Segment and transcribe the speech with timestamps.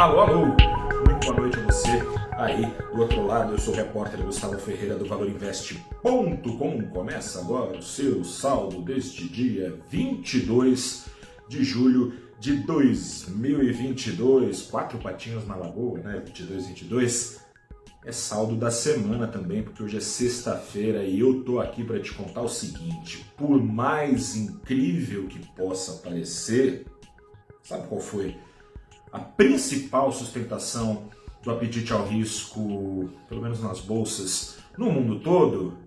[0.00, 0.46] Alô, alô!
[0.46, 1.90] Muito boa noite a você
[2.32, 3.52] aí do outro lado.
[3.52, 6.88] Eu sou o repórter Gustavo Ferreira do ValorInvest.com.
[6.88, 11.04] Começa agora o seu saldo deste dia 22
[11.46, 14.62] de julho de 2022.
[14.62, 16.22] Quatro patinhos na lagoa, né?
[16.24, 17.40] 22, 22.
[18.02, 22.14] É saldo da semana também, porque hoje é sexta-feira e eu tô aqui para te
[22.14, 26.86] contar o seguinte: por mais incrível que possa parecer,
[27.62, 28.34] sabe qual foi
[29.12, 31.08] a principal sustentação
[31.42, 35.78] do apetite ao risco, pelo menos nas bolsas, no mundo todo,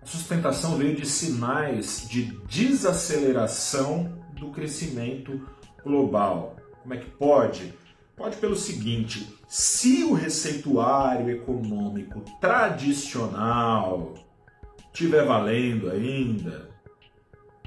[0.00, 5.46] a sustentação veio de sinais de desaceleração do crescimento
[5.84, 6.56] global.
[6.82, 7.74] Como é que pode?
[8.16, 14.14] Pode pelo seguinte: se o receituário econômico tradicional
[14.92, 16.68] estiver valendo ainda,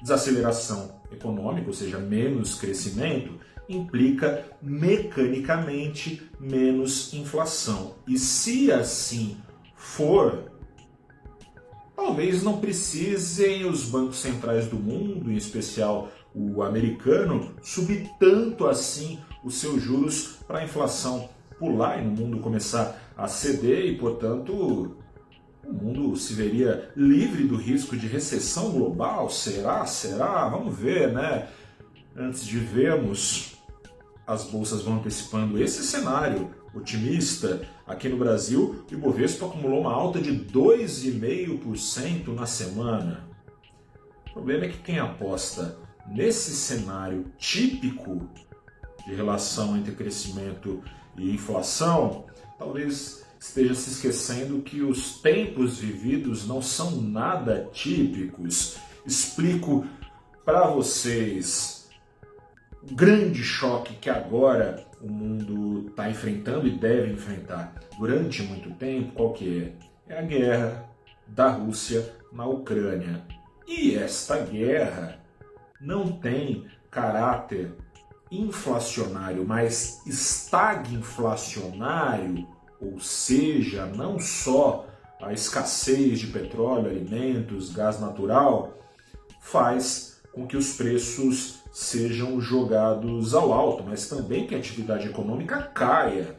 [0.00, 7.94] desaceleração econômica, ou seja, menos crescimento, implica mecanicamente menos inflação.
[8.06, 9.36] E se assim
[9.74, 10.50] for,
[11.94, 19.18] talvez não precisem os bancos centrais do mundo, em especial o americano, subir tanto assim
[19.44, 21.28] os seus juros para a inflação
[21.58, 24.96] pular e no mundo começar a ceder e, portanto,
[25.64, 29.30] o mundo se veria livre do risco de recessão global?
[29.30, 29.86] Será?
[29.86, 30.48] Será?
[30.48, 31.48] Vamos ver, né?
[32.16, 33.56] Antes de vermos,
[34.26, 37.62] as bolsas vão antecipando esse cenário otimista.
[37.86, 43.28] Aqui no Brasil, o Ibovespa acumulou uma alta de 2,5% na semana.
[44.28, 48.28] O problema é que quem aposta nesse cenário típico
[49.06, 50.82] de relação entre crescimento
[51.16, 52.24] e inflação,
[52.58, 58.76] talvez esteja se esquecendo que os tempos vividos não são nada típicos.
[59.04, 59.84] Explico
[60.44, 61.90] para vocês
[62.88, 69.10] o grande choque que agora o mundo está enfrentando e deve enfrentar durante muito tempo.
[69.12, 69.74] Qual que
[70.08, 70.14] é?
[70.14, 70.88] É a guerra
[71.26, 73.24] da Rússia na Ucrânia.
[73.66, 75.18] E esta guerra
[75.80, 77.74] não tem caráter
[78.30, 82.46] inflacionário, mas estagflacionário
[82.82, 84.86] ou seja, não só
[85.20, 88.76] a escassez de petróleo, alimentos, gás natural,
[89.40, 95.62] faz com que os preços sejam jogados ao alto, mas também que a atividade econômica
[95.62, 96.36] caia.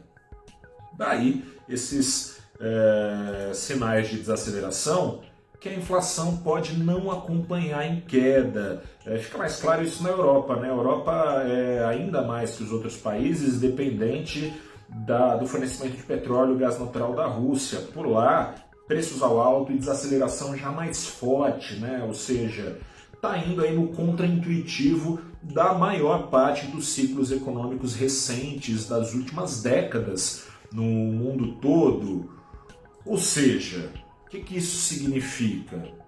[0.96, 5.22] Daí esses é, sinais de desaceleração
[5.58, 8.82] que a inflação pode não acompanhar em queda.
[9.06, 10.56] É, fica mais claro isso na Europa.
[10.56, 10.68] Né?
[10.68, 14.52] A Europa é ainda mais que os outros países dependente
[14.94, 17.80] da, do fornecimento de petróleo e gás natural da Rússia.
[17.92, 18.54] Por lá,
[18.86, 22.04] preços ao alto e desaceleração já mais forte, né?
[22.06, 22.78] ou seja,
[23.12, 30.46] está indo aí no contraintuitivo da maior parte dos ciclos econômicos recentes das últimas décadas
[30.72, 32.30] no mundo todo.
[33.04, 33.90] Ou seja,
[34.26, 36.03] o que, que isso significa?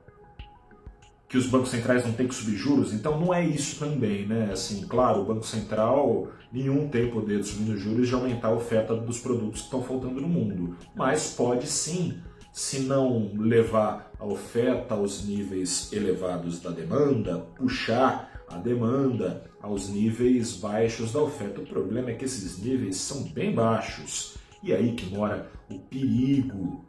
[1.29, 4.51] Que os bancos centrais não têm que subir juros, então não é isso também, né?
[4.53, 8.55] Assim, claro, o Banco Central nenhum tem poder de subir os juros de aumentar a
[8.55, 12.19] oferta dos produtos que estão faltando no mundo, mas pode sim,
[12.53, 20.57] se não levar a oferta aos níveis elevados da demanda, puxar a demanda aos níveis
[20.57, 21.61] baixos da oferta.
[21.61, 24.37] O problema é que esses níveis são bem baixos.
[24.63, 26.86] E aí que mora o perigo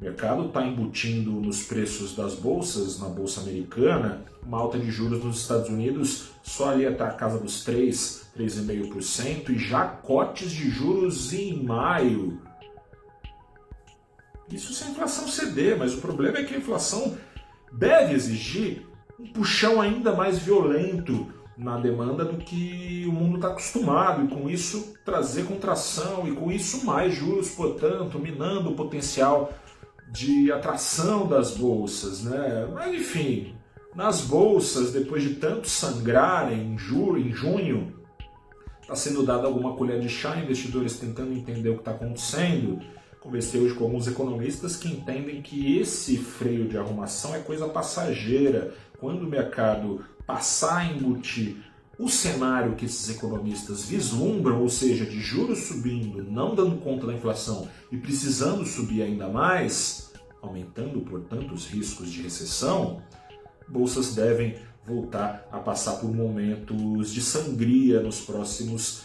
[0.00, 5.22] o mercado está embutindo nos preços das bolsas, na bolsa americana, uma alta de juros
[5.22, 10.70] nos Estados Unidos só ali até a casa dos 3, 3,5% e já cotes de
[10.70, 12.40] juros em maio.
[14.50, 17.18] Isso se a inflação ceder, mas o problema é que a inflação
[17.70, 18.86] deve exigir
[19.18, 24.48] um puxão ainda mais violento na demanda do que o mundo está acostumado, e com
[24.48, 29.52] isso trazer contração, e com isso mais juros, portanto, minando o potencial
[30.10, 32.68] de atração das bolsas, né?
[32.72, 33.54] Mas enfim,
[33.94, 37.94] nas bolsas, depois de tanto sangrar em, julho, em junho,
[38.80, 42.80] está sendo dada alguma colher de chá, investidores tentando entender o que está acontecendo.
[43.20, 48.74] Conversei hoje com alguns economistas que entendem que esse freio de arrumação é coisa passageira.
[48.98, 51.56] Quando o mercado passar a embutir
[52.00, 57.12] o cenário que esses economistas vislumbram, ou seja, de juros subindo, não dando conta da
[57.12, 60.10] inflação e precisando subir ainda mais,
[60.40, 63.02] aumentando, portanto, os riscos de recessão,
[63.68, 64.54] bolsas devem
[64.86, 69.02] voltar a passar por momentos de sangria nos próximos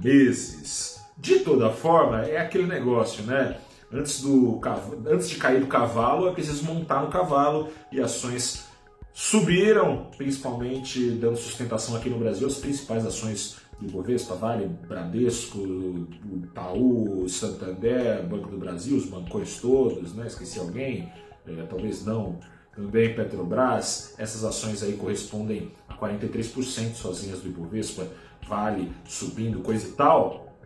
[0.00, 1.00] meses.
[1.16, 3.58] De toda forma, é aquele negócio, né?
[3.92, 4.60] Antes, do,
[5.08, 8.67] antes de cair do cavalo, é preciso montar no cavalo e ações
[9.18, 15.58] subiram, principalmente dando sustentação aqui no Brasil, as principais ações do Ibovespa, Vale, Bradesco,
[16.44, 20.28] Itaú, Santander, Banco do Brasil, os bancões todos, né?
[20.28, 21.12] esqueci alguém,
[21.44, 22.38] é, talvez não,
[22.72, 28.06] também Petrobras, essas ações aí correspondem a 43% sozinhas do Ibovespa,
[28.48, 30.56] Vale subindo, coisa e tal,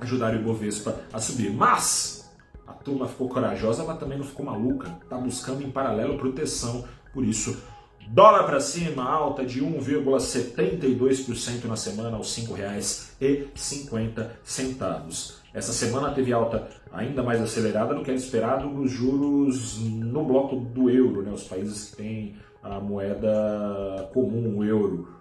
[0.00, 1.52] ajudaram o Ibovespa a subir.
[1.52, 2.32] Mas
[2.66, 7.22] a turma ficou corajosa, mas também não ficou maluca, está buscando em paralelo proteção, por
[7.22, 7.54] isso
[8.10, 12.46] Dólar para cima, alta de 1,72% na semana aos R$
[13.54, 15.34] 5,50.
[15.52, 20.56] Essa semana teve alta ainda mais acelerada do que era esperado nos juros no bloco
[20.56, 21.30] do euro, né?
[21.30, 25.12] os países que têm a moeda comum, o euro.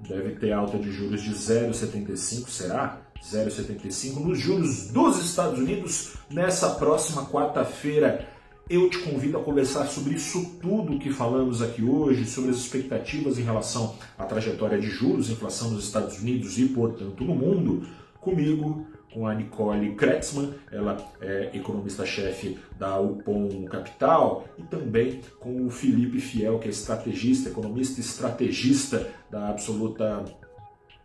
[0.00, 3.02] Deve ter alta de juros de 0,75, será?
[3.22, 8.34] 0,75 nos juros dos Estados Unidos nessa próxima quarta-feira
[8.68, 13.38] eu te convido a conversar sobre isso tudo que falamos aqui hoje, sobre as expectativas
[13.38, 17.86] em relação à trajetória de juros, inflação nos Estados Unidos e, portanto, no mundo,
[18.20, 25.70] comigo, com a Nicole Kretzmann, ela é economista-chefe da Upom Capital, e também com o
[25.70, 30.24] Felipe Fiel, que é estrategista, economista estrategista da Absoluta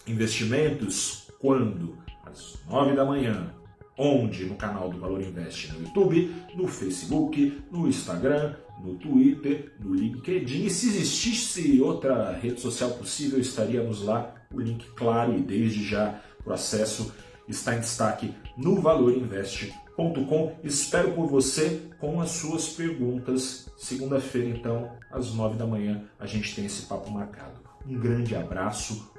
[0.07, 1.95] Investimentos, quando?
[2.25, 3.53] Às nove da manhã,
[3.97, 4.45] Onde?
[4.45, 10.65] No canal do Valor Invest no YouTube, no Facebook, no Instagram, no Twitter, no LinkedIn.
[10.65, 14.33] E se existisse outra rede social possível, estaríamos lá.
[14.53, 17.13] O link, claro, e desde já o acesso
[17.47, 20.55] está em destaque no valorinvest.com.
[20.63, 23.69] Espero por você com as suas perguntas.
[23.77, 27.61] Segunda-feira, então, às nove da manhã, a gente tem esse papo marcado.
[27.85, 29.11] Um grande abraço,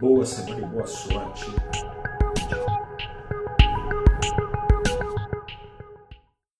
[0.00, 1.46] boa semana e boa sorte.